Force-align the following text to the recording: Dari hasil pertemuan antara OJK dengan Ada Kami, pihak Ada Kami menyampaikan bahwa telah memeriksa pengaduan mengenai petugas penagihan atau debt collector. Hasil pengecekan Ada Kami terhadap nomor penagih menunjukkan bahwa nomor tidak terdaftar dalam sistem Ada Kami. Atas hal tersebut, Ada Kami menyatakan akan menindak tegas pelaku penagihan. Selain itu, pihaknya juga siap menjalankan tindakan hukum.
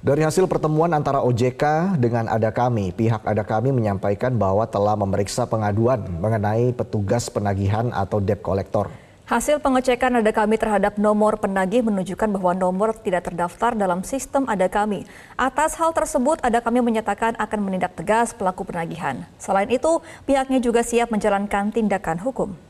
Dari 0.00 0.24
hasil 0.24 0.48
pertemuan 0.48 0.96
antara 0.96 1.20
OJK 1.20 1.92
dengan 2.00 2.24
Ada 2.24 2.48
Kami, 2.48 2.88
pihak 2.88 3.20
Ada 3.20 3.44
Kami 3.44 3.68
menyampaikan 3.68 4.32
bahwa 4.32 4.64
telah 4.64 4.96
memeriksa 4.96 5.44
pengaduan 5.44 6.00
mengenai 6.24 6.72
petugas 6.72 7.28
penagihan 7.28 7.92
atau 7.92 8.16
debt 8.16 8.40
collector. 8.40 8.88
Hasil 9.28 9.60
pengecekan 9.60 10.24
Ada 10.24 10.32
Kami 10.32 10.56
terhadap 10.56 10.96
nomor 10.96 11.36
penagih 11.36 11.84
menunjukkan 11.84 12.32
bahwa 12.32 12.56
nomor 12.56 12.96
tidak 12.96 13.28
terdaftar 13.28 13.76
dalam 13.76 14.00
sistem 14.00 14.48
Ada 14.48 14.72
Kami. 14.72 15.04
Atas 15.36 15.76
hal 15.76 15.92
tersebut, 15.92 16.40
Ada 16.40 16.64
Kami 16.64 16.80
menyatakan 16.80 17.36
akan 17.36 17.60
menindak 17.60 17.92
tegas 17.92 18.32
pelaku 18.32 18.64
penagihan. 18.64 19.28
Selain 19.36 19.68
itu, 19.68 20.00
pihaknya 20.24 20.64
juga 20.64 20.80
siap 20.80 21.12
menjalankan 21.12 21.76
tindakan 21.76 22.24
hukum. 22.24 22.69